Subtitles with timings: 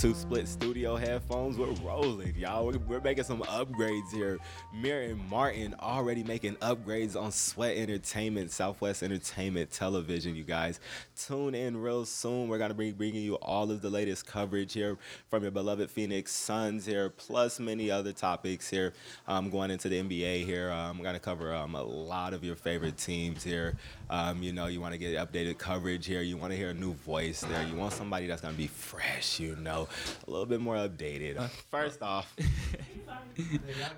[0.00, 1.58] two split studio headphones.
[1.58, 2.64] We're rolling, y'all.
[2.64, 4.38] We're, we're making some upgrades here.
[4.72, 10.34] Mir and Martin already making upgrades on Sweat Entertainment, Southwest Entertainment Television.
[10.34, 10.80] You guys,
[11.14, 12.48] tune in real soon.
[12.48, 14.96] We're gonna be bringing you all of the latest coverage here
[15.28, 18.94] from your beloved Phoenix Suns here, plus many other topics here.
[19.28, 22.56] Um, going into the NBA here, um, we're gonna cover um, a lot of your
[22.56, 23.76] favorite teams here.
[24.08, 26.22] Um, you know, you want to get updated coverage here.
[26.22, 27.62] You want to hear a new voice there.
[27.66, 29.38] You want somebody that's gonna be fresh.
[29.38, 29.88] You know,
[30.26, 31.40] a little bit more updated.
[31.70, 32.34] First off,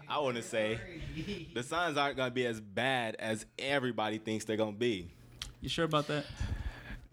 [0.09, 0.79] I want to say
[1.55, 5.11] the Suns aren't gonna be as bad as everybody thinks they're gonna be.
[5.61, 6.25] You sure about that?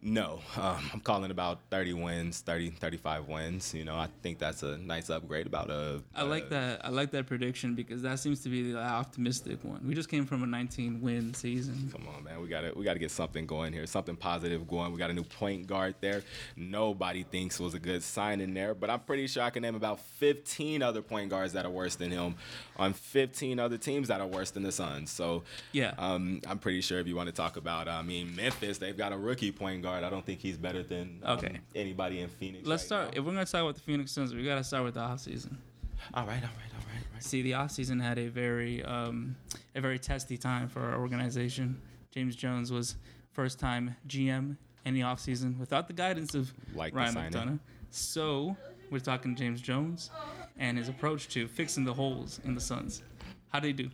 [0.01, 3.73] No, um, I'm calling about 30 wins, 30, 35 wins.
[3.73, 5.45] You know, I think that's a nice upgrade.
[5.45, 6.01] About a.
[6.15, 6.85] I like that.
[6.85, 9.85] I like that prediction because that seems to be the optimistic one.
[9.85, 11.89] We just came from a 19 win season.
[11.91, 12.41] Come on, man.
[12.41, 13.85] We got to we got to get something going here.
[13.85, 14.93] Something positive going.
[14.93, 16.23] We got a new point guard there.
[16.55, 19.75] Nobody thinks was a good sign in there, but I'm pretty sure I can name
[19.75, 22.35] about 15 other point guards that are worse than him
[22.79, 25.11] on 15 other teams that are worse than the Suns.
[25.11, 25.93] So Yeah.
[25.97, 29.11] um, I'm pretty sure if you want to talk about, I mean, Memphis, they've got
[29.11, 30.03] a rookie point guard.
[30.05, 31.59] I don't think he's better than um, Okay.
[31.75, 32.65] anybody in Phoenix.
[32.65, 33.05] Let's right start.
[33.13, 33.19] now.
[33.19, 35.57] If we're gonna talk about the Phoenix Suns, we gotta start with the off season.
[36.13, 37.23] All right, all right, all right, all right.
[37.23, 39.35] See, the off season had a very, um,
[39.75, 41.81] a very testy time for our organization.
[42.11, 42.95] James Jones was
[43.33, 44.55] first time GM
[44.85, 47.15] in the off season without the guidance of Like Ryan.
[47.15, 47.59] McDonough.
[47.91, 48.55] So
[48.89, 50.09] we're talking James Jones
[50.59, 53.01] and his approach to fixing the holes in the Suns.
[53.47, 53.89] How he do?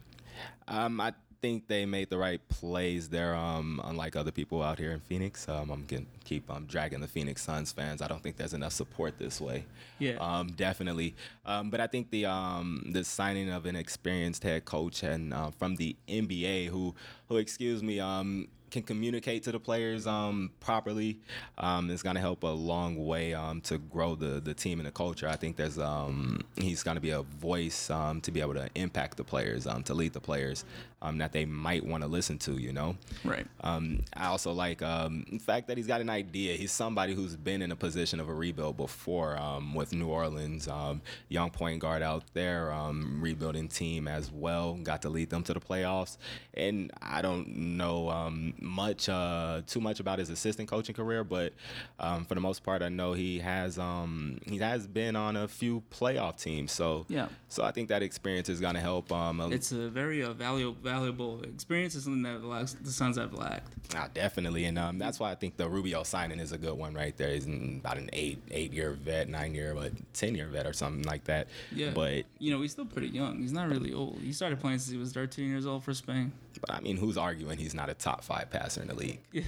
[0.67, 3.35] Um, I think they made the right plays there.
[3.35, 7.07] Um, unlike other people out here in Phoenix, um, I'm gonna keep um, dragging the
[7.07, 8.01] Phoenix Suns fans.
[8.01, 9.65] I don't think there's enough support this way.
[9.99, 10.15] Yeah.
[10.19, 11.15] Um, definitely.
[11.45, 15.51] Um, but I think the um, the signing of an experienced head coach and uh,
[15.51, 16.95] from the NBA who
[17.29, 21.17] who excuse me um, can communicate to the players um, properly
[21.57, 24.87] um, is going to help a long way um, to grow the, the team and
[24.87, 25.27] the culture.
[25.27, 28.69] I think there's um, he's going to be a voice um, to be able to
[28.75, 30.65] impact the players, um, to lead the players
[31.05, 32.53] um, that they might want to listen to.
[32.65, 33.45] You know, Right.
[33.61, 36.55] um, I also like um, the fact that he's got an idea.
[36.55, 40.67] He's somebody who's been in a position of a rebuild before um, with New Orleans,
[40.67, 44.73] um, young point guard out there, um, rebuilding team as well.
[44.75, 46.17] Got to lead them to the playoffs.
[46.53, 51.53] And I don't know um, much, uh, too much about his assistant coaching career, but
[51.99, 55.47] um, for the most part, I know he has um, he has been on a
[55.47, 56.71] few playoff teams.
[56.71, 57.27] So Yeah.
[57.49, 59.11] so I think that experience is going to help.
[59.11, 61.95] Um, a- It's a very uh, valuable, valuable experience.
[61.95, 62.41] It's something that
[62.83, 63.73] the Suns have lacked.
[63.95, 66.93] Ah, definitely, and um, that's why I think the Rubio signing is a good one
[66.93, 67.33] right there.
[67.33, 71.03] He's about an eight eight year vet, nine year, but ten year vet or something
[71.03, 71.47] like that.
[71.71, 71.91] Yeah.
[71.93, 73.39] But you know, he's still pretty young.
[73.41, 74.19] He's not really old.
[74.21, 76.31] He started playing since he was 13 years old for Spain.
[76.59, 79.19] but I mean, who's arguing he's not a top five passer in the league?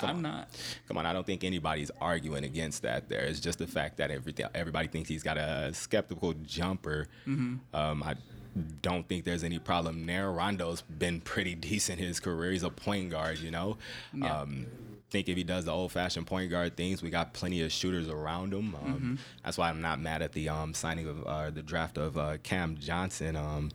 [0.00, 0.48] I'm not.
[0.86, 3.08] Come on, I don't think anybody's arguing against that.
[3.08, 7.08] There, it's just the fact that everything everybody thinks he's got a skeptical jumper.
[7.26, 7.74] Mm-hmm.
[7.74, 8.16] Um, I
[8.58, 10.30] don't think there's any problem there.
[10.30, 12.52] Rondo's been pretty decent his career.
[12.52, 13.78] He's a point guard, you know.
[14.12, 14.40] Yeah.
[14.40, 14.66] Um,
[15.10, 18.52] think if he does the old-fashioned point guard things, we got plenty of shooters around
[18.52, 18.74] him.
[18.74, 19.14] Um, Mm-hmm.
[19.44, 22.36] That's why I'm not mad at the um, signing of uh, the draft of uh,
[22.42, 23.36] Cam Johnson.
[23.36, 23.70] Um,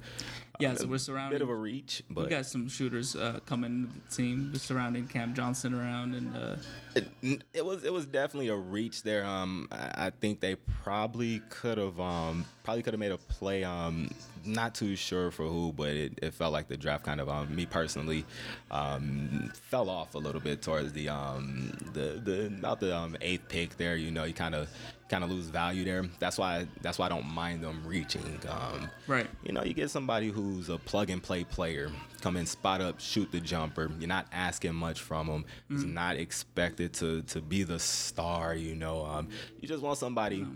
[0.59, 3.39] Yeah, so we're surrounded a bit of a reach, but we got some shooters uh,
[3.45, 6.55] coming to the team, surrounding Cam Johnson around, and uh,
[6.95, 9.25] it, it was it was definitely a reach there.
[9.25, 13.63] Um, I, I think they probably could have um probably could have made a play.
[13.63, 14.11] Um,
[14.45, 17.53] not too sure for who, but it, it felt like the draft kind of um
[17.55, 18.23] me personally
[18.69, 23.49] um fell off a little bit towards the um the the about the um eighth
[23.49, 23.95] pick there.
[23.95, 24.69] You know, you kind of
[25.13, 26.05] kind of lose value there.
[26.17, 28.39] That's why that's why I don't mind them reaching.
[28.49, 29.27] Um, right.
[29.43, 31.91] you know, you get somebody who's a plug and play player,
[32.21, 33.91] come in, spot up, shoot the jumper.
[33.99, 35.45] You're not asking much from him.
[35.69, 38.55] He's not expected to to be the star.
[38.55, 39.29] You know, um,
[39.61, 40.47] you just want somebody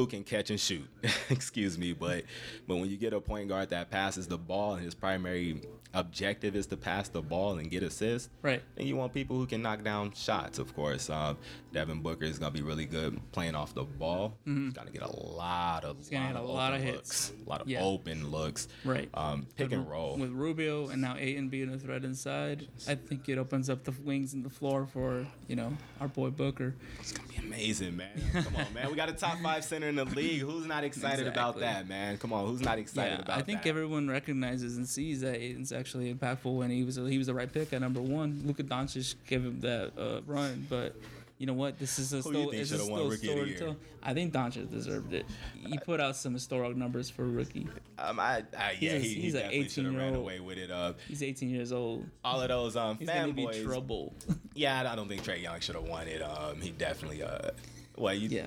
[0.00, 0.88] who can catch and shoot.
[1.30, 2.24] Excuse me, but
[2.66, 5.60] but when you get a point guard that passes the ball and his primary
[5.92, 8.62] objective is to pass the ball and get assists, Right.
[8.76, 11.10] and you want people who can knock down shots, of course.
[11.10, 11.36] Um,
[11.72, 14.36] Devin Booker is going to be really good playing off the ball.
[14.44, 17.28] He's going to get a lot of, gonna lot get of a lot of looks,
[17.28, 17.32] hits.
[17.44, 17.82] a lot of Yeah.
[17.82, 18.68] open looks.
[18.84, 19.08] Right.
[19.14, 20.16] Um, pick and roll.
[20.16, 22.68] with Rubio and now Ayton being a threat inside.
[22.88, 26.30] I think it opens up the wings and the floor for you know our boy
[26.30, 26.76] Booker.
[27.00, 28.10] It's going to be amazing, man.
[28.32, 28.88] Come on, man.
[28.90, 30.40] We got a top five center in the league.
[30.40, 32.16] Who's not excited about that, man?
[32.16, 32.46] Come on.
[32.46, 33.38] Who's not excited Yeah, about that?
[33.38, 33.68] I think that?
[33.68, 37.52] everyone recognizes and sees that Ayton's actually impactful when he was he was the right
[37.52, 38.42] pick at number one.
[38.46, 40.96] Luka Doncic gave him that uh, run, but.
[41.38, 41.78] You know what?
[41.78, 43.76] This is a Who still, it's a still Rookie of the story to tell.
[44.02, 45.24] I think Doncic deserved it.
[45.66, 47.66] He put out some historic numbers for a rookie.
[47.98, 50.22] um, I, I, yeah, a- he, he he's a definitely should have ran 18-year-old.
[50.22, 50.70] away with it.
[50.70, 52.04] Uh, He's 18 years old.
[52.22, 53.64] all of those um, He's gonna be fanboys.
[53.64, 54.12] trouble.
[54.52, 56.20] Yeah, I don't think Trae Young should have won it.
[56.20, 57.22] Um, he definitely.
[57.22, 57.52] Uh,
[57.96, 58.44] well, you yeah.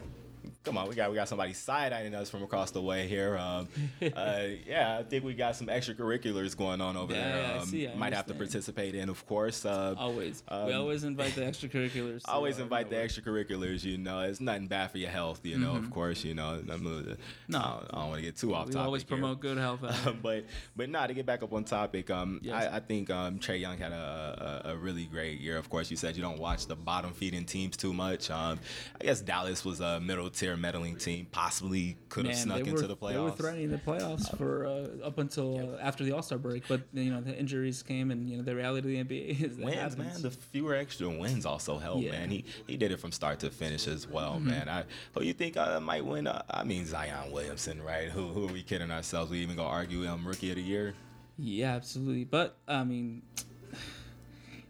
[0.64, 3.38] Come on, we got we got somebody side eyeing us from across the way here.
[3.38, 3.68] Um,
[4.16, 7.42] uh, yeah, I think we got some extracurriculars going on over Yeah, there.
[7.42, 9.66] yeah, I Um, see, I might have to participate in, of course.
[9.66, 10.42] Uh, Always.
[10.50, 12.24] we Um, always invite the extracurriculars.
[12.26, 13.84] to always invite the extracurriculars.
[13.84, 15.42] You know, it's nothing bad for your health.
[15.46, 16.24] You know, of course.
[16.24, 17.14] You know, I'm, uh, Mm-hmm.
[17.50, 17.60] No.
[17.92, 18.86] I don't, want to get too off We topic.
[18.86, 19.08] always here.
[19.10, 19.82] promote good health.
[20.22, 20.46] but
[20.78, 22.70] but nah, to get back up on topic, um, Yes.
[22.72, 25.58] I, I think um, Trae Young had a, a, a really great year.
[25.58, 28.32] Of course, you said you don't watch the bottom feeding teams too much.
[28.32, 28.60] Um,
[29.02, 32.74] I guess Dallas was a middle tier meddling team, possibly could have Man, snuck into
[32.74, 33.14] were, the playoffs.
[33.14, 36.68] They were threatening the playoffs for uh, up until uh, after the All Star break,
[36.68, 39.58] but you know the injuries came, and you know the reality of the NBA is
[39.58, 39.98] that Wins, happens.
[39.98, 40.22] man.
[40.22, 42.12] The fewer extra wins also help, Yeah.
[42.12, 42.20] Mm-hmm.
[42.20, 42.30] man.
[42.30, 44.70] He he did it from start to finish as well, man.
[44.70, 44.84] I
[45.14, 46.28] who you think uh, might win?
[46.28, 48.10] Uh, I mean Zion Williamson, right?
[48.10, 49.32] Who who are we kidding ourselves?
[49.32, 50.94] We even gonna argue him rookie of the year?
[51.38, 52.26] Yeah, absolutely.
[52.26, 53.24] But I mean,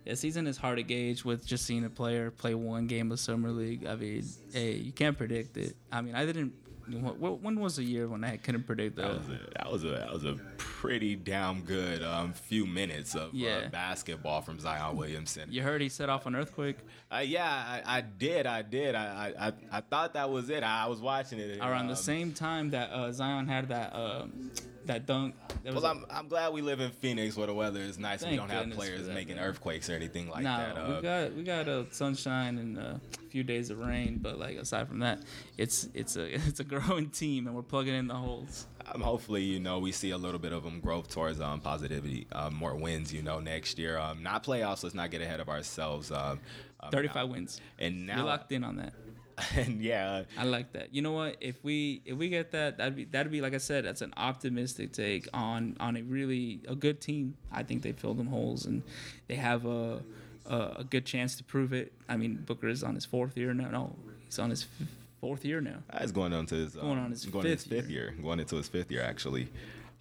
[0.06, 3.20] the season is hard to gauge with just seeing a player play one game of
[3.20, 3.86] summer league.
[3.86, 4.24] I mean,
[4.54, 5.76] hey, you can't predict it.
[5.92, 6.54] I mean, I didn't.
[6.88, 9.18] wh- wh- When was the year when I couldn't predict That the?
[9.18, 13.34] was a, that was a that was a pretty damn good um, few minutes of
[13.34, 13.62] Yeah.
[13.66, 15.48] uh, basketball from Zion Williamson.
[15.50, 16.78] You heard he set off an earthquake
[17.10, 17.46] Uh, yeah,
[17.86, 18.96] I, I did, I did.
[18.96, 20.64] I, I I thought that was it.
[20.64, 24.52] I was watching it around the um, same time that uh, Zion had that um,
[24.88, 25.36] that dunk.
[25.66, 28.32] Was Well, I'm, I'm glad we live in Phoenix where the weather is nice and
[28.32, 29.46] we don't have players that, making man.
[29.46, 30.78] earthquakes or anything like no, that.
[30.78, 33.00] Uh, we got we got a sunshine and a
[33.30, 35.22] few days of rain, but like aside from that,
[35.58, 38.68] it's it's a it's a growing team and we're plugging in the holes.
[38.94, 42.28] um, hopefully, you know, we see a little bit of them growth towards um, positivity,
[42.32, 43.98] um, more wins, you know, next year.
[43.98, 44.84] Um, not playoffs.
[44.84, 46.12] Let's not get ahead of ourselves.
[46.12, 46.40] Um,
[46.80, 47.62] um, 35 wins.
[47.80, 48.94] And now You're locked in on that.
[49.56, 50.94] and yeah, I like that.
[50.94, 51.38] You know what?
[51.42, 54.14] If we if we get that, that'd be that'd be like I said, that's an
[54.18, 57.36] optimistic take on on a really a good team.
[57.52, 58.84] I think they fill them holes and
[59.28, 60.02] they have a
[60.46, 61.94] a, a good chance to prove it.
[62.08, 63.70] I mean, Booker is on his fourth year now.
[63.70, 63.96] No,
[64.26, 64.88] he's on his f-
[65.22, 65.78] fourth year now.
[66.00, 68.14] He's going on to his Going um, on his going to his fifth fifth year.
[68.22, 69.48] going into his fifth year actually.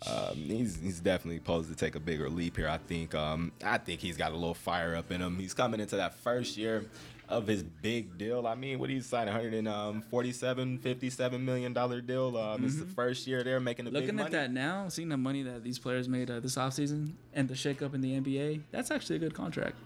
[0.04, 2.68] Um, he's he's definitely posed to take a bigger leap here.
[2.68, 5.38] I think um, I think he's got a little fire up in him.
[5.38, 6.86] He's coming into that first year
[7.32, 8.46] of his big deal.
[8.46, 12.36] I mean, what he's signed 147, 57 million dollar deal.
[12.36, 14.06] Um, It's the first year they're making the big Mm-hmm.
[14.06, 14.36] Looking money.
[14.36, 17.54] at that now, seeing the money that these players made uh, this offseason and the
[17.54, 19.76] shakeup in the NBA, that's actually a good contract.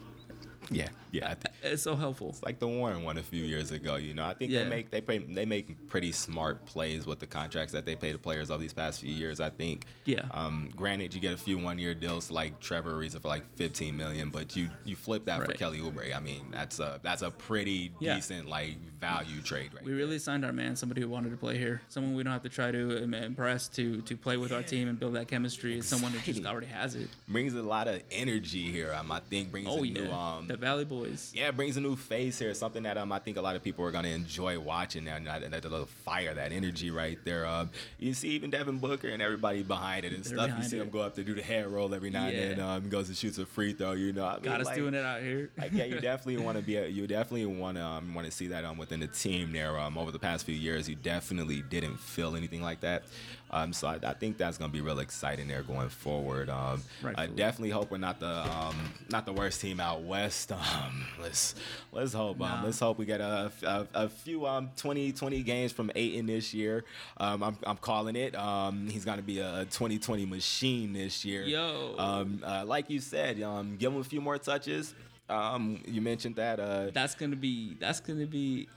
[0.71, 1.35] Yeah, yeah.
[1.63, 2.31] It's so helpful.
[2.31, 3.97] it's like the Warren one a few years ago.
[3.97, 4.65] You know, I think Yeah.
[4.65, 8.13] they make they pay, they make pretty smart plays with the contracts that they pay
[8.13, 9.41] the players over these past few years.
[9.41, 9.85] I think.
[10.05, 10.27] Yeah.
[10.33, 13.97] Um, granted, you get a few one year deals like Trevor Ariza for like 15
[13.97, 16.15] million, but you you flip that for Kelly Oubre.
[16.15, 18.15] I mean, that's a that's a pretty Yeah.
[18.17, 21.59] decent like value trade right We really signed our man, somebody who wanted to play
[21.59, 24.89] here, someone we don't have to try to impress to to play with our team
[24.89, 25.81] and build that chemistry.
[25.83, 27.09] Someone who just already has it.
[27.29, 28.93] brings a lot of energy here.
[28.93, 31.33] Um, I think brings Oh a yeah, new um the Valley Boys.
[31.35, 32.53] yeah, it brings a new face here.
[32.55, 35.19] Something that um I think a lot of people are gonna enjoy watching now.
[35.19, 37.47] That, that little fire, that energy right there.
[37.47, 40.51] Um, you see even Devin Booker and everybody behind it and They're stuff.
[40.59, 40.83] You see it.
[40.83, 42.49] him go up to do the head roll every now and Yeah.
[42.55, 42.61] then.
[42.61, 43.93] Um, goes and shoots a free throw.
[43.93, 45.51] You know, I mean, Got us like, doing it out here.
[45.59, 46.77] like, yeah, you definitely want to be.
[46.77, 49.79] A, you definitely want to um, want to see that um within the team there.
[49.79, 53.05] Um, over the past few years, you definitely didn't feel anything like that.
[53.51, 56.51] Um, so I, I think that's gonna be real exciting there going forward.
[56.51, 56.83] Um,
[57.17, 58.75] I definitely hope we're not the um
[59.09, 60.53] not the worst team out west.
[60.77, 61.55] Um, let's
[61.93, 62.41] let's hope.
[62.41, 62.63] Um, Nah.
[62.65, 66.53] let's hope we get a, a, a few um 20, 20 games from Ayton this
[66.53, 66.85] year.
[67.19, 68.35] Um, I'm, I'm calling it.
[68.35, 71.43] Um, he's gonna be a 2020 machine this year.
[71.45, 71.95] Yo.
[71.99, 74.95] Um, uh, like you said, um, give him a few more touches.
[75.29, 76.61] Um, you mentioned that.
[76.61, 77.77] Uh, That's gonna be.
[77.81, 78.69] That's gonna be.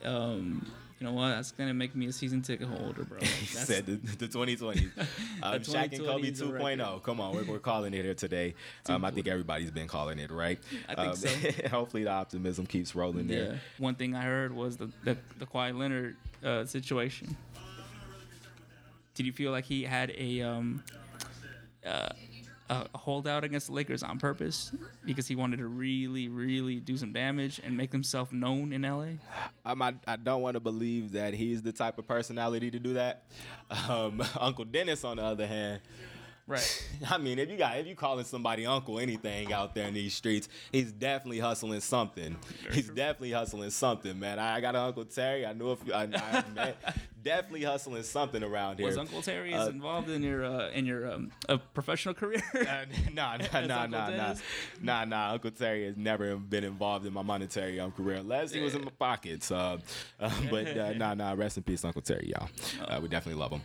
[1.00, 1.30] You know what?
[1.30, 3.20] That's gonna make me a season ticket holder, bro.
[3.22, 3.26] he
[3.56, 4.90] That's, said the, the 2020.
[5.42, 7.02] Um, Shaq and 2020 Kobe 2.0.
[7.04, 8.56] Come on, we're, we're calling it here today.
[8.88, 10.60] Um, I think everybody's been calling it, right?
[10.90, 11.30] I think um, so.
[11.70, 13.36] hopefully the optimism keeps rolling Yeah.
[13.38, 13.62] there.
[13.78, 17.38] One thing I heard was the the, the Kawhi Leonard uh, situation.
[19.16, 20.84] Did you feel like he had a um
[21.86, 22.10] uh,
[22.70, 24.72] a holdout against the Lakers on purpose
[25.06, 29.18] because he wanted to really, really do some damage and make himself known in LA?
[29.66, 32.94] Um, I, I don't want to believe that he's the type of personality to do
[32.94, 33.24] that.
[33.88, 35.82] Um, Uncle Dennis, on the other hand,
[36.50, 36.90] Right.
[37.10, 40.16] I mean, if you got if you calling somebody uncle anything out there in these
[40.16, 42.36] streets, he's definitely hustling something.
[42.72, 44.40] He's definitely hustling something, man.
[44.40, 45.46] I, I got an Uncle Terry.
[45.46, 46.74] I know if I, I man,
[47.24, 48.88] definitely hustling something around here.
[48.88, 52.42] Was Uncle Terry Uh, is involved in your uh, in your um, uh, professional career?
[52.60, 54.36] Uh, nah, nah, nah, nah, nah,
[54.82, 55.32] nah, nah.
[55.32, 58.84] Uncle Terry has never been involved in my monetary um, career unless he was in
[58.84, 59.52] my pockets.
[59.52, 59.78] Uh,
[60.20, 61.34] uh, but uh, nah, nah.
[61.34, 62.50] Rest in peace, Uncle Terry, y'all.
[62.88, 63.62] Uh, we definitely love him.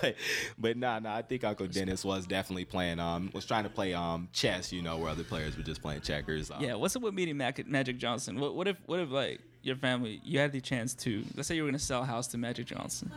[0.00, 0.14] but
[0.58, 1.16] but nah, nah.
[1.16, 3.00] I think Uncle Dennis was definitely playing.
[3.00, 4.72] Um, was trying to play um chess.
[4.72, 6.50] You know, where other players were just playing checkers.
[6.50, 6.74] Um, yeah.
[6.74, 8.38] What's up with meeting Mac- Magic Johnson?
[8.38, 11.56] What, what if what if like your family, you had the chance to, let's say
[11.56, 13.10] you were gonna sell a house to Magic Johnson,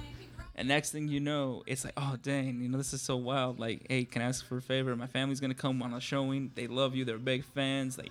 [0.56, 3.60] and next thing you know, it's like, oh dang, you know this is so wild.
[3.60, 4.96] Like, hey, can I ask for a favor?
[4.96, 6.52] My family's gonna come on a showing.
[6.56, 7.06] They love you.
[7.06, 7.96] They're big fans.
[7.96, 8.10] They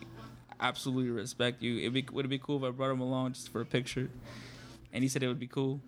[0.60, 1.78] absolutely respect you.
[1.80, 4.08] It'd be would it be cool if I brought them along just for a picture?
[4.92, 5.80] And he said it would be cool.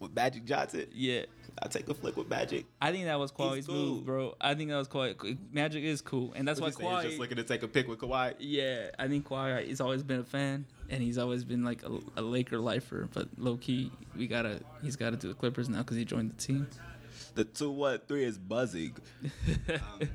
[0.00, 1.22] With Magic Johnson, Yeah.
[1.62, 2.66] I'll take a flick with Magic.
[2.80, 3.74] I think that was Kawhi's cool.
[3.74, 4.34] move, bro.
[4.40, 5.36] I think that was Kawhi.
[5.52, 7.98] Magic is cool, and that's What why he's just looking to take a pick with
[7.98, 8.34] Kawhi.
[8.38, 9.66] Yeah, I think Kawhi.
[9.66, 13.08] He's always been a fan, and he's always been like a, a Laker lifer.
[13.12, 14.60] But low key, we gotta.
[14.82, 16.68] He's got to do the Clippers now because he joined the team.
[17.34, 18.96] The two one three is buzzing.
[19.68, 20.08] Um,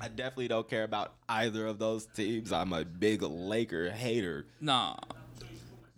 [0.00, 2.50] I definitely don't care about either of those teams.
[2.50, 4.44] I'm a big Laker hater.
[4.60, 4.96] nah,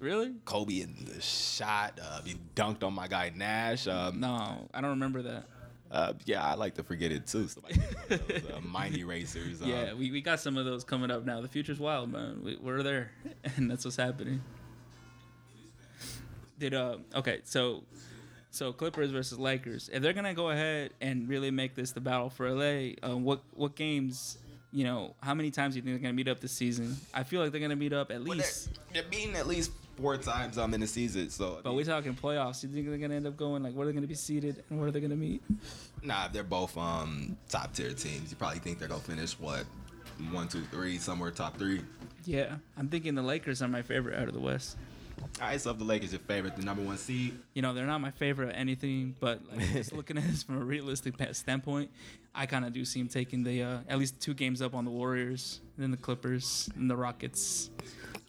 [0.04, 0.32] really?
[0.44, 1.99] Kobe in the shot.
[2.02, 3.87] Uh, he dunked on my guy Nash.
[3.88, 5.44] Um, No, I don't remember that.
[5.90, 7.49] uh, yeah, I like to forget it too.
[7.49, 7.76] Somebody
[8.08, 8.20] those,
[8.54, 9.62] uh, mind erasers.
[9.62, 11.40] Uh, Yeah, we, we got some of those coming up now.
[11.40, 12.40] The future's wild, man.
[12.44, 13.11] We, we're there,
[13.56, 14.42] and that's what's happening.
[16.58, 17.82] Did uh okay, so
[18.50, 19.90] so Clippers versus Lakers.
[19.92, 23.42] If they're gonna go ahead and really make this the battle for LA, um, what
[23.54, 24.38] what games?
[24.70, 26.96] You know, how many times do you think they're gonna meet up this season?
[27.12, 28.70] I feel like they're gonna meet up at Well, least.
[28.92, 31.30] they're, they're beating at least four times I'm in the season.
[31.30, 32.62] So, I But we're talking playoffs.
[32.62, 34.78] You think they're gonna end up going like where are they gonna be seated and
[34.78, 35.42] where are they gonna meet?
[36.02, 38.30] nah, they're both um, top tier teams.
[38.30, 39.64] You probably think they're gonna finish what
[40.30, 41.80] one, two, three, somewhere top three.
[42.24, 44.76] Yeah, I'm thinking the Lakers are my favorite out of the West.
[45.40, 47.38] All right, so if the Lakers your favorite, the number one seed.
[47.54, 50.60] you know, they're not my favorite at anything, but like, just looking at this from
[50.60, 51.90] a realistic standpoint,
[52.34, 54.84] I kind of do see him taking the uh, at least two games up on
[54.84, 57.70] the Warriors, then the Clippers, and the Rockets.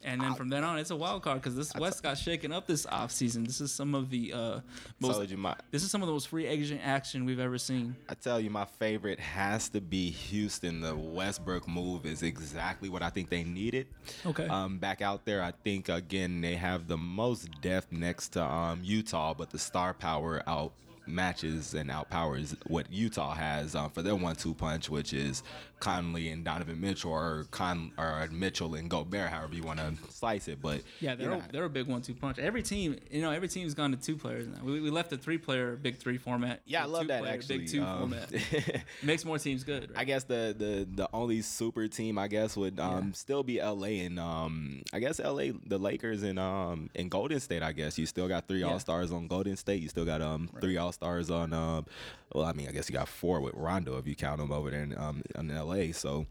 [0.06, 2.68] And then from then on, it's a wild card because this West got shaken up
[2.68, 3.46] this offseason.
[3.46, 4.60] This is some of the uh,
[5.00, 5.36] most.
[5.36, 7.96] My This is some of the most free agent action we've ever seen.
[8.08, 10.80] I tell you, my favorite has to be Houston.
[10.80, 13.88] The Westbrook move is exactly what I think they needed.
[14.26, 14.48] Okay.
[14.48, 18.82] Um, back out there, I think again they have the most depth next to um,
[18.84, 20.74] Utah, but the star power out
[21.08, 25.44] matches and outpowers what Utah has um, for their one-two punch, which is
[25.86, 30.48] Conley and Donovan Mitchell, or Con or Mitchell and Gobert, however you want to slice
[30.48, 30.60] it.
[30.62, 32.40] But Yeah, they're you a, they're a big one-two punch.
[32.40, 34.60] Every team, you know, every team's gone to two players now.
[34.64, 36.62] We, we left the three-player big three format.
[36.66, 37.58] yeah, I love that two-player actually.
[37.60, 39.92] Big two Um, format makes more teams good.
[39.92, 40.00] Right?
[40.00, 44.06] I guess the, the the only super team I guess would um, still be LA
[44.06, 48.06] and um I guess LA the Lakers and um and Golden State I guess you
[48.06, 48.68] still got three Yeah.
[48.72, 51.86] All Stars on Golden State you still got um three All Stars on um
[52.34, 54.72] well I mean I guess you got four with Rondo if you count them over
[54.72, 56.26] there in um in LA so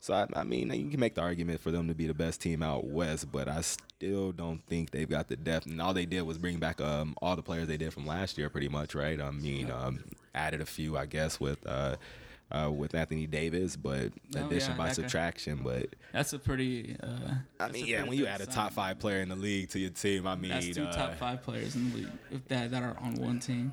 [0.00, 2.40] so I, I mean you can make the argument for them to be the best
[2.40, 6.06] team out west but I still don't think they've got the depth and all they
[6.06, 8.94] did was bring back um all the players they did from last year pretty much
[8.94, 10.04] right I mean um
[10.34, 11.96] added a few I guess with uh
[12.52, 15.02] uh, with Anthony Davis, but Oh, addition yeah, by that guy.
[15.02, 15.60] subtraction.
[15.62, 16.96] But That's a pretty.
[17.00, 19.78] Uh, I mean, yeah, when you add a top five player in the league to
[19.78, 22.72] your team, I mean, That's two uh, top five players in the league if that
[22.72, 23.72] that are on one team.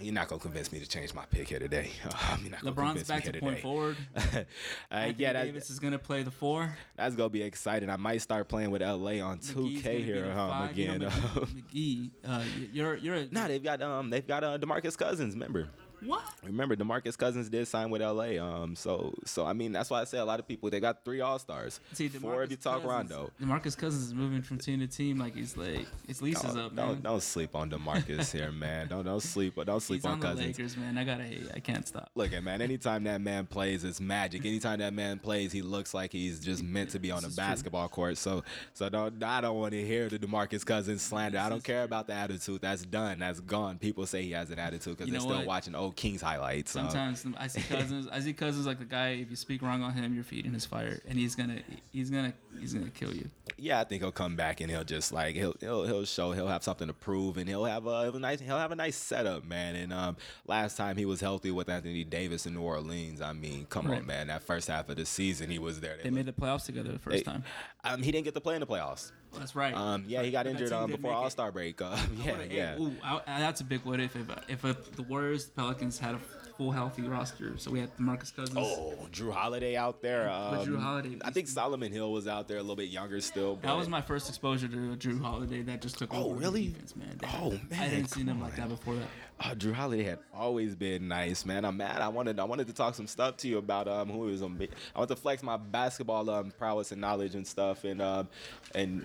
[0.00, 1.90] You're not gonna convince me to change my pick here today.
[2.04, 3.62] gonna LeBron's back here to point today.
[3.62, 3.96] forward.
[4.16, 6.76] uh, yeah, that, Davis is gonna play the four.
[6.96, 7.90] that's gonna be exciting.
[7.90, 10.70] I might start playing with LA on 2K here the um.
[10.74, 11.00] You again.
[11.00, 14.96] know, McGee, McGee, uh, you're you're a, nah, they've got um, they've got uh, Demarcus
[14.96, 15.34] Cousins.
[15.34, 15.68] Remember,
[16.06, 16.22] what?
[16.42, 18.42] remember Demarcus Cousins did sign with LA.
[18.42, 21.04] Um, so so I mean that's why I say a lot of people they got
[21.04, 21.80] three All Stars.
[21.92, 23.30] See, Four if you talk Cousins- Rondo.
[23.40, 26.72] DeMarcus Cousins is moving from team to team like he's like his lease Don't, up,
[26.72, 26.86] man.
[26.86, 28.88] don't, don't sleep on Demarcus here, man.
[28.88, 30.46] Don't don't sleep don't sleep he's on on the Cousins.
[30.58, 30.98] Lakers, man.
[30.98, 31.46] I gotta hate.
[31.54, 32.10] I can't stop.
[32.14, 32.60] Look, at man.
[32.60, 34.40] Anytime that man plays, it's magic.
[34.44, 37.34] Anytime that man plays, he looks like he's just meant to be on a is
[37.34, 37.42] true.
[37.42, 38.18] basketball court.
[38.18, 38.42] So,
[38.74, 39.22] so don't.
[39.22, 41.38] I don't want to hear the Demarcus Cousins slander.
[41.38, 42.60] I don't is care about the attitude.
[42.60, 43.18] That's done.
[43.20, 43.78] That's gone.
[43.78, 45.46] People say he has an attitude because they're still what?
[45.46, 46.74] watching old Kings highlights.
[46.76, 48.08] Um, Sometimes I see Cousins.
[48.10, 49.10] I see Cousins like the guy.
[49.10, 51.60] If you speak wrong on him, you're feeding his fire, and he's gonna
[51.92, 53.28] he's gonna he's gonna kill you.
[53.56, 56.48] yeah, I think he'll come back and he'll just like he'll he'll he'll show he'll
[56.48, 59.44] have something to prove and he'll have a, a nice he'll have a nice setup,
[59.44, 59.76] man.
[59.76, 63.66] And um, last time he was healthy with Anthony Davis in New Orleans, I mean,
[63.66, 64.00] come Right.
[64.00, 64.26] on, man.
[64.28, 65.98] That first half of the season, he was there.
[66.02, 67.44] They made the playoffs together the first They- time.
[67.84, 69.12] Um, he didn't get to play in the playoffs.
[69.38, 69.74] That's right.
[69.74, 71.12] Um, yeah, he got injured um, before.
[71.12, 71.80] All Star break.
[71.80, 72.78] Uh, yeah, yeah.
[72.78, 76.20] Ooh, I, that's a big what if if, if, if the Warriors, Pelicans had a
[76.56, 77.56] full healthy roster.
[77.58, 78.56] So we had Marcus Cousins.
[78.60, 80.28] Oh, Jrue Holiday out there.
[80.30, 83.56] Um, Jrue Holiday- I think Solomon Hill was out there a little bit younger still.
[83.62, 85.62] That was my first exposure to Jrue Holiday.
[85.62, 86.68] That just took Oh, over really?
[86.68, 87.18] defense, man.
[87.24, 89.08] Oh, I man, didn't seen come him like that before that.
[89.40, 91.64] Uh, Jrue Holiday had always been nice, man.
[91.64, 92.00] I'm mad.
[92.00, 94.56] I wanted I wanted to talk some stuff to you about um who was on.
[94.94, 98.28] I want to flex my basketball um prowess and knowledge and stuff and um
[98.76, 99.04] and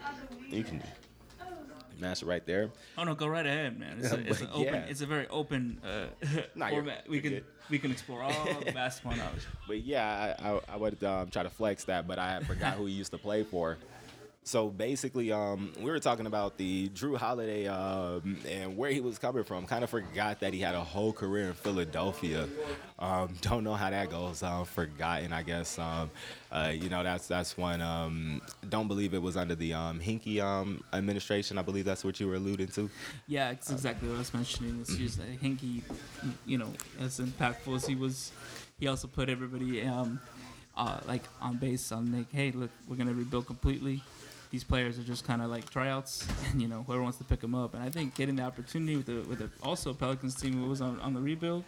[0.49, 0.83] you can
[1.99, 2.69] mash right there.
[2.97, 3.97] Oh no, go right ahead, man.
[3.99, 4.73] It's, a, it's an open.
[4.73, 4.85] yeah.
[4.87, 6.07] It's a very open uh,
[6.55, 7.07] Nah, format.
[7.09, 7.45] We can good.
[7.69, 8.31] we can explore all
[8.65, 9.45] the basketball knowledge.
[9.67, 12.85] But yeah, I, I, I would um, try to flex that, but I forgot who
[12.85, 13.77] he used to play for.
[14.43, 19.19] So basically, um, we were talking about the Jrue Holiday um, and where he was
[19.19, 19.65] coming from.
[19.67, 22.47] Kind of forgot that he had a whole career in Philadelphia.
[22.97, 24.41] Um, don't know how that goes.
[24.41, 25.77] Uh, forgotten, I guess.
[25.77, 26.09] Um,
[26.51, 27.81] uh, you know, that's that's one.
[27.81, 31.57] Um, don't believe it was under the um, Hinkie um, administration.
[31.57, 32.89] I believe that's what you were alluding to.
[33.27, 34.79] Yeah, it's exactly what I was mentioning.
[34.81, 35.83] It's just he,
[36.45, 38.31] you know, as impactful as he was,
[38.79, 39.81] he also put everybody
[40.79, 44.01] uh, like on base on like, hey, look, we're gonna rebuild completely.
[44.49, 47.39] These players are just kind of like tryouts, and you know whoever wants to pick
[47.39, 47.73] them up.
[47.73, 50.81] And I think getting the opportunity with the with the also Pelicans team who was
[50.81, 51.63] on, on the rebuild,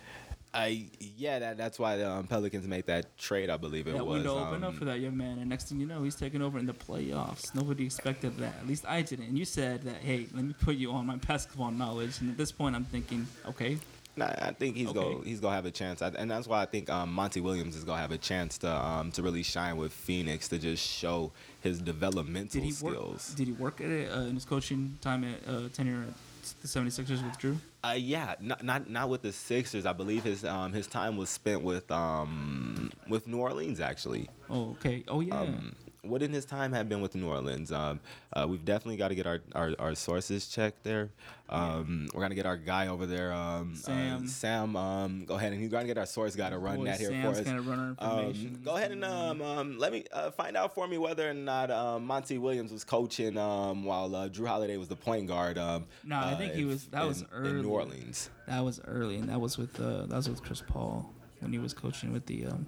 [0.53, 3.49] I yeah, that, that's why the um, Pelicans made that trade.
[3.49, 4.15] I believe it that was.
[4.15, 5.39] window opened up um, for that young man.
[5.39, 7.55] And next thing you know, he's taking over in the playoffs.
[7.55, 8.55] Nobody expected that.
[8.59, 9.27] At least I didn't.
[9.27, 12.19] And you said that, hey, let me put you on my basketball knowledge.
[12.19, 13.77] And at this point, I'm thinking, okay,
[14.15, 14.99] Nah, I think he's Okay.
[14.99, 17.75] go he's gonna have a chance, I, and that's why I think um, Monty Williams
[17.75, 21.31] is gonna have a chance to um, to really shine with Phoenix to just show
[21.61, 22.95] his developmental did he work?
[22.95, 23.33] skills.
[23.35, 26.13] Did he work at it uh, in his coaching time at uh, tenure at
[26.61, 27.57] the 76ers with Jrue?
[27.83, 29.85] Uh, yeah, not, not not with the Sixers.
[29.85, 34.29] I believe his um, his time was spent with um, with New Orleans actually.
[34.49, 35.03] Oh, okay.
[35.07, 35.39] Oh, yeah.
[35.39, 37.71] Um, wouldn't his time have been with New Orleans?
[37.71, 37.99] Um,
[38.33, 41.09] uh, we've definitely got to get our, our, our sources checked there.
[41.47, 44.23] Um, We're gonna get our guy over there, um, Sam.
[44.23, 46.85] Uh, Sam, um, go ahead and he's gonna get our source guy to run Boy,
[46.85, 47.45] that here Sam's for us.
[47.45, 48.55] gonna run our information.
[48.55, 51.33] Um, go ahead and um, um, let me uh, find out for me whether or
[51.33, 55.57] not um, Monty Williams was coaching um, while uh, Jrue Holiday was the point guard.
[55.57, 57.49] Um, No, I uh, think he was- that was early.
[57.49, 58.29] in New Orleans.
[58.47, 61.59] That was early, and that was with uh, that was with Chris Paul when he
[61.59, 62.65] was coaching with the um,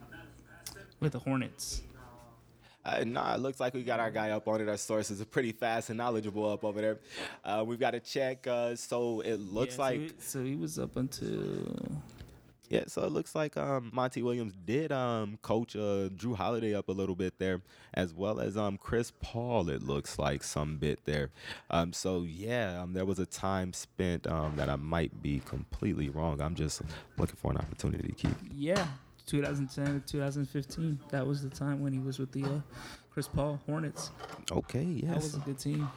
[0.99, 1.81] with the Hornets.
[2.85, 4.67] Uh, nah, it looks like we got our guy up on it.
[4.67, 6.97] Our sources are pretty fast and knowledgeable up over there.
[7.45, 8.45] Uh, we've got to check.
[8.45, 11.75] Uh, so it looks Yeah, so like he- so he was up until
[12.69, 12.83] yeah.
[12.87, 16.91] So it looks like um, Monty Williams did um, coach uh, Jrue Holiday up a
[16.91, 17.61] little bit there,
[17.93, 19.69] as well as um, Chris Paul.
[19.69, 21.29] It looks like some bit there.
[21.69, 26.09] Um, so yeah, um, there was a time spent um, that I might be completely
[26.09, 26.41] wrong.
[26.41, 26.81] I'm just
[27.17, 28.35] looking for an opportunity to keep.
[28.55, 28.87] yeah
[29.25, 30.99] 2010 to 2015.
[31.09, 32.59] That was the time when he was with the uh,
[33.11, 34.11] Chris Paul Hornets.
[34.51, 34.83] Okay.
[34.83, 35.07] Yes.
[35.07, 35.89] That was a good team.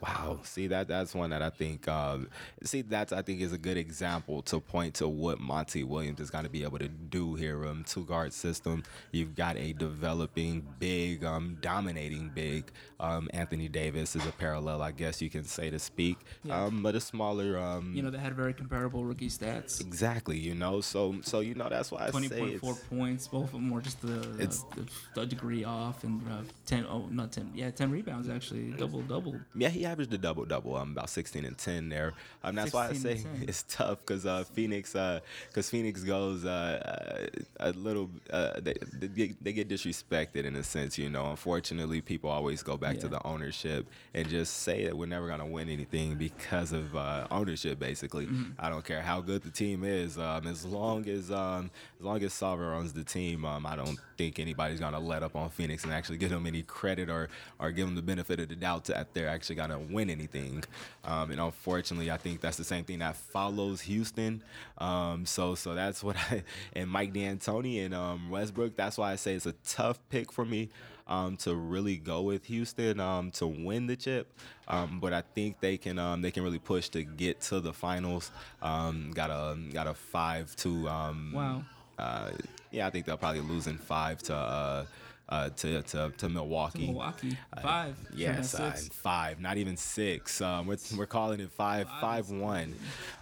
[0.00, 0.40] Wow.
[0.42, 2.28] See that that's one that I think um,
[2.62, 6.30] see that's I think is a good example to point to what Monty Williams is
[6.30, 7.64] going to be able to do here.
[7.66, 8.82] Um, two guard system.
[9.12, 12.70] You've got a developing big, um, dominating big.
[13.00, 16.18] Um, Anthony Davis is a parallel, I guess you can say to speak.
[16.44, 16.64] Yeah.
[16.64, 17.58] Um, but a smaller.
[17.58, 19.80] Um, You know, they had very comparable rookie stats.
[19.80, 20.38] exactly.
[20.38, 20.80] You know.
[20.80, 23.28] So so you know that's why I Twenty say it's, four points.
[23.28, 26.86] Both of them were just the the, It's- the, the degree off, and uh, ten.
[26.88, 27.50] Oh, not ten.
[27.54, 28.70] Yeah, ten rebounds actually.
[28.72, 29.40] Double double.
[29.54, 30.76] Yeah, he averaged a double double.
[30.76, 32.12] I'm um, about sixteen and ten there.
[32.42, 37.28] Um, that's why I say it's tough because uh, Phoenix, uh, because Phoenix goes uh,
[37.30, 38.74] uh, a little, uh, they,
[39.40, 40.98] they get, disrespected in a sense.
[40.98, 45.06] You know, unfortunately, people always go back to the ownership and just say that we're
[45.06, 47.78] never gonna win anything because of uh, ownership.
[47.78, 48.52] Basically, Mm-hmm.
[48.58, 50.18] I don't care how good the team is.
[50.18, 53.98] Um, as long as um, as long as Sarver runs the team, um, I don't
[54.16, 57.70] think anybody's gonna let up on Phoenix and actually give them any credit or or
[57.70, 60.64] give them the benefit of the doubt that they're actually gonna win anything.
[61.04, 64.42] Um, and unfortunately, I think that's the same thing that follows Houston.
[64.78, 66.42] Um, so so that's what I
[66.74, 68.76] and Mike D'Antoni and um, Westbrook.
[68.76, 70.70] That's why I say it's a tough pick for me.
[71.06, 74.32] Um, to really go with Houston um, to win the chip,
[74.68, 77.74] um, but I think they can um, they can really push to get to the
[77.74, 78.30] finals.
[78.62, 81.62] Um, got a got a five to um, Wow.
[81.98, 82.30] uh,
[82.70, 84.86] yeah, I think they'll probably lose in five to uh,
[85.28, 86.86] uh, to, to to Milwaukee.
[86.86, 87.96] Milwaukee five.
[88.14, 90.40] Yes, uh, five, not even six.
[90.40, 92.74] Um, we're, we're calling it five, Five five one.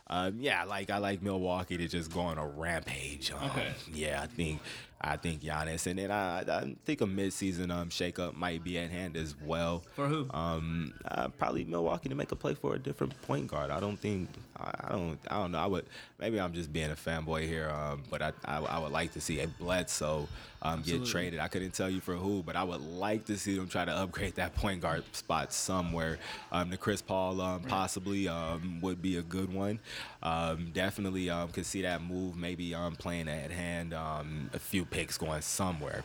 [0.09, 3.31] Um, yeah, like I like Milwaukee to just go on a rampage.
[3.33, 3.73] Um, Okay.
[3.93, 4.61] Yeah, I think
[5.05, 8.91] I think Giannis, and then I, I think a midseason um shakeup might be at
[8.91, 9.83] hand as well.
[9.97, 10.29] For who?
[10.31, 13.71] Um, uh, probably Milwaukee to make a play for a different point guard.
[13.71, 15.59] I don't think I, I don't I don't know.
[15.59, 15.87] I would
[16.21, 17.69] maybe I'm just being a fanboy here.
[17.69, 20.29] Um, but I, I I would like to see a Bledsoe
[20.63, 21.41] um get traded.
[21.41, 23.93] I couldn't tell you for who, but I would like to see them try to
[23.93, 26.19] upgrade that point guard spot somewhere.
[26.53, 29.81] Um, the Chris Paul um, possibly um would be a good one.
[30.23, 33.93] Um, definitely um could see that move maybe um playing at hand.
[33.95, 36.05] Um, a few picks going somewhere.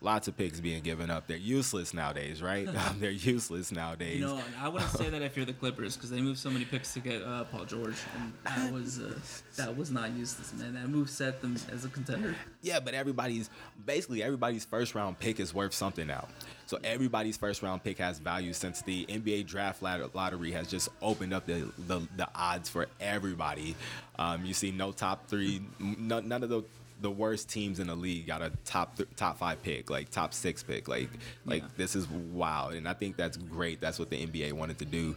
[0.00, 1.26] Lots of picks being given up.
[1.26, 2.68] They're useless nowadays, right?
[2.68, 4.20] Um, They're useless nowadays.
[4.20, 6.66] You know, I wouldn't say that if you're the Clippers because they moved so many
[6.66, 9.14] picks to get uh, Paul George, and that was uh,
[9.56, 10.74] that was not useless, man.
[10.74, 12.34] That move set them as a contender.
[12.60, 13.48] Yeah, but everybody's
[13.86, 16.28] basically everybody's first round pick is worth something now.
[16.66, 21.32] So everybody's first round pick has value since the NBA draft lottery has just opened
[21.32, 23.74] up the the, the odds for everybody.
[24.18, 26.62] Um, you see no top three, no, none of the
[27.04, 30.32] the worst teams in the league got a top th- top five pick, like top
[30.32, 30.88] six pick.
[30.88, 31.10] Like
[31.44, 31.68] like Yeah.
[31.76, 33.78] this is wild, and I think that's great.
[33.80, 35.14] That's what the NBA wanted to do.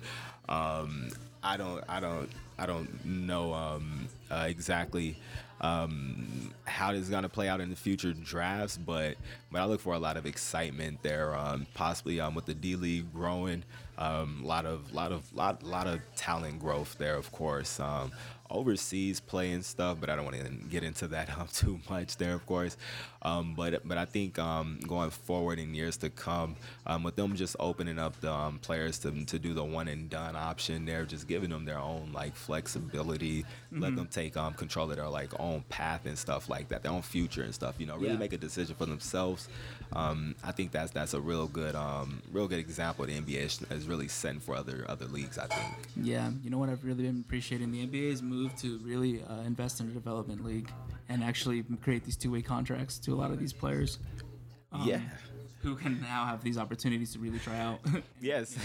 [0.49, 1.09] Um,
[1.41, 5.17] I don't I don't I don't know um, uh, exactly
[5.61, 9.15] um, how this is gonna play out in the future drafts, but
[9.51, 11.33] but I look for a lot of excitement there.
[11.35, 13.63] Um, possibly um, with the D League growing,
[13.97, 17.79] um, a lot of lot of lot lot of talent growth there, of course.
[17.79, 18.11] Um,
[18.49, 22.17] overseas play and stuff, but I don't want to get into that um, too much
[22.17, 22.77] there, of course.
[23.23, 26.55] Um, but but I think um, going forward in years to come,
[26.85, 30.09] um, with them just opening up the um, players to, to do the one and
[30.09, 34.89] done option, there just giving them their own like flexibility, let them take um, control
[34.89, 37.75] of their like own path and stuff like that, their own future and stuff.
[37.79, 38.17] You know, really Yeah.
[38.17, 39.49] make a decision for themselves.
[39.93, 43.61] Um, I think that's that's a real good um, real good example the NBA is,
[43.71, 45.37] is really setting for other other leagues.
[45.37, 45.73] I think.
[46.01, 49.79] Yeah, you know what I've really been appreciating the NBA's move to really uh, invest
[49.79, 50.69] in a development league
[51.09, 53.99] and actually create these two-way contracts to a lot of these players.
[54.71, 55.01] um, yeah.
[55.67, 57.79] Who can now have these opportunities to really try out?
[58.21, 58.57] Yes,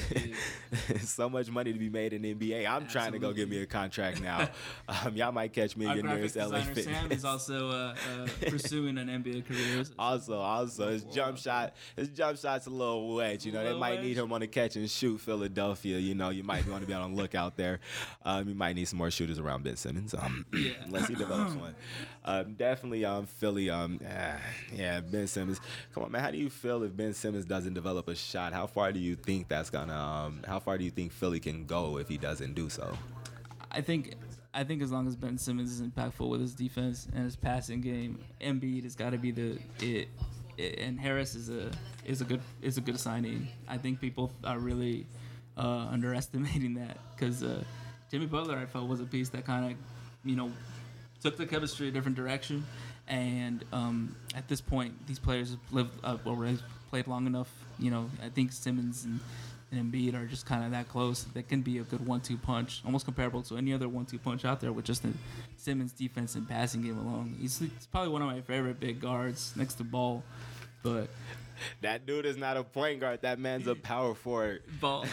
[1.02, 2.66] so much money to be made in the NBA.
[2.68, 4.48] I'm trying to go get me a contract now.
[4.88, 6.84] Um, y'all might catch me Our in graphics LA designer Fitness.
[6.84, 9.84] Sam is also uh, uh, pursuing an NBA career.
[9.98, 13.44] Also, also his jump shot, his jump shot's a little wet.
[13.46, 15.98] You know, they Little might need him on the catch and shoot Philadelphia.
[15.98, 17.80] You know, you might want to be on the lookout there.
[18.24, 20.14] Um, you might need some more shooters around Ben Simmons.
[20.14, 20.72] Um, Yeah.
[20.84, 21.74] unless he develops one.
[22.24, 23.70] Um, definitely, um, Philly.
[23.70, 24.36] Um, ah,
[24.74, 25.60] yeah, Ben Simmons.
[25.94, 26.22] Come on, man.
[26.22, 28.52] How do you feel if Ben Simmons doesn't develop a shot?
[28.52, 29.94] How far do you think that's gonna?
[29.94, 32.96] Um, how far do you think Philly can go if he doesn't do so?
[33.70, 34.14] I think
[34.54, 37.80] I think as long as Ben Simmons is impactful with his defense and his passing
[37.80, 40.08] game, Embiid has got to be the it,
[40.58, 40.78] it.
[40.78, 41.70] And Harris is a
[42.04, 43.48] is a good is a good signing.
[43.66, 45.06] I think people are really
[45.56, 47.64] uh, underestimating that because uh,
[48.10, 49.78] Jimmy Butler I felt was a piece that kind of
[50.24, 50.52] you know
[51.22, 52.64] took the chemistry a different direction.
[53.08, 56.34] And um, at this point, these players have lived up or
[56.92, 57.50] played long enough.
[57.78, 59.18] You know, I think Simmons and,
[59.70, 61.24] and Embiid are just kind of that close.
[61.24, 64.60] That can be a good one-two punch, almost comparable to any other one-two punch out
[64.60, 65.12] there with just the
[65.56, 67.34] Simmons defense and passing game alone.
[67.40, 70.22] He's, he's probably one of my favorite big guards next to Ball,
[70.82, 71.08] but
[71.82, 73.22] That dude is not a point guard.
[73.22, 74.62] That man's a power forward.
[74.80, 75.04] Ball,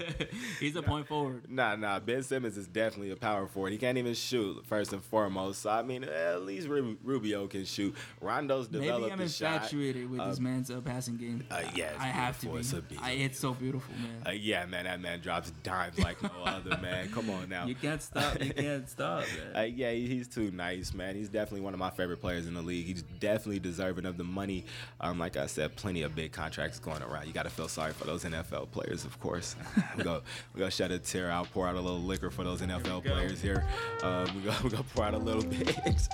[0.60, 1.50] he's a point forward.
[1.50, 1.98] Nah, nah.
[2.00, 3.72] Ben Simmons is definitely a power forward.
[3.72, 5.62] He can't even shoot first and foremost.
[5.62, 7.94] So I mean, at least Rubio can shoot.
[8.20, 9.54] Rondo's developed Maybe I'm the shot.
[9.54, 11.44] infatuated with this Uh, man's uh, passing game.
[11.50, 12.58] uh, yeah, I have to be.
[12.58, 14.22] It's I, it's so beautiful, man.
[14.26, 17.08] Uh, yeah, man, that man drops dimes like no other man.
[17.10, 17.66] Come on now.
[17.66, 18.42] You can't stop.
[18.42, 19.24] You can't stop.
[19.54, 19.74] Uh, Man.
[19.76, 21.14] yeah, he's too nice, man.
[21.14, 22.86] He's definitely one of my favorite players in the league.
[22.86, 24.64] He's definitely deserving of the money.
[25.00, 27.26] Um, like I said, plenty of big contracts going around.
[27.26, 29.56] You got to feel sorry for those NFL players, of course.
[29.96, 30.22] we go,
[30.54, 33.12] we go shed a tear out, pour out a little liquor for those NFL go.
[33.12, 33.64] players here.
[34.02, 35.76] Um, we go, we go pour out a little bit.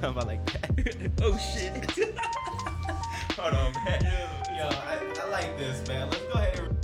[0.00, 1.10] How about like that?
[1.22, 2.18] oh shit.
[3.38, 4.02] Hold on, man.
[4.56, 6.10] Yo, I, I like this, man.
[6.10, 6.75] Let's go ahead and.